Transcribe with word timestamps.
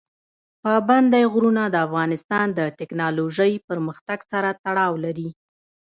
پابندی 0.63 1.23
غرونه 1.33 1.63
د 1.69 1.75
افغانستان 1.87 2.47
د 2.57 2.59
تکنالوژۍ 2.79 3.53
پرمختګ 3.69 4.19
سره 4.31 4.49
تړاو 4.63 4.93
لري. 5.05 5.29